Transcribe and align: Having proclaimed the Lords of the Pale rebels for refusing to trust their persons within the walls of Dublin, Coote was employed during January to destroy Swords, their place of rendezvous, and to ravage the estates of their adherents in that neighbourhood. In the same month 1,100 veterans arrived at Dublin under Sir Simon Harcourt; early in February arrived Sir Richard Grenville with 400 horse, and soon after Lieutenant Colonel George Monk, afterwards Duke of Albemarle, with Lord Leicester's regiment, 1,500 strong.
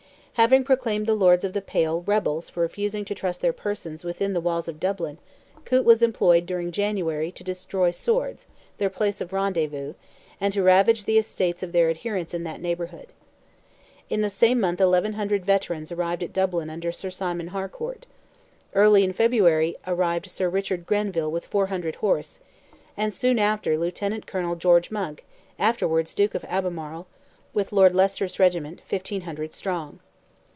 Having 0.35 0.63
proclaimed 0.63 1.05
the 1.05 1.13
Lords 1.13 1.43
of 1.43 1.53
the 1.53 1.61
Pale 1.61 2.01
rebels 2.07 2.49
for 2.49 2.61
refusing 2.61 3.05
to 3.05 3.13
trust 3.13 3.41
their 3.41 3.53
persons 3.53 4.03
within 4.03 4.33
the 4.33 4.41
walls 4.41 4.67
of 4.67 4.79
Dublin, 4.79 5.19
Coote 5.65 5.85
was 5.85 6.01
employed 6.01 6.47
during 6.47 6.71
January 6.71 7.31
to 7.33 7.43
destroy 7.43 7.91
Swords, 7.91 8.47
their 8.79 8.89
place 8.89 9.21
of 9.21 9.33
rendezvous, 9.33 9.93
and 10.39 10.51
to 10.53 10.63
ravage 10.63 11.05
the 11.05 11.19
estates 11.19 11.61
of 11.61 11.73
their 11.73 11.91
adherents 11.91 12.33
in 12.33 12.43
that 12.43 12.59
neighbourhood. 12.61 13.07
In 14.09 14.21
the 14.21 14.31
same 14.31 14.59
month 14.59 14.79
1,100 14.79 15.45
veterans 15.45 15.91
arrived 15.91 16.23
at 16.23 16.33
Dublin 16.33 16.71
under 16.71 16.91
Sir 16.91 17.11
Simon 17.11 17.49
Harcourt; 17.49 18.07
early 18.73 19.03
in 19.03 19.13
February 19.13 19.75
arrived 19.85 20.31
Sir 20.31 20.49
Richard 20.49 20.87
Grenville 20.87 21.29
with 21.29 21.45
400 21.45 21.97
horse, 21.97 22.39
and 22.97 23.13
soon 23.13 23.37
after 23.37 23.77
Lieutenant 23.77 24.25
Colonel 24.25 24.55
George 24.55 24.89
Monk, 24.89 25.23
afterwards 25.59 26.15
Duke 26.15 26.33
of 26.33 26.45
Albemarle, 26.45 27.05
with 27.53 27.71
Lord 27.71 27.93
Leicester's 27.93 28.39
regiment, 28.39 28.81
1,500 28.89 29.53
strong. 29.53 29.99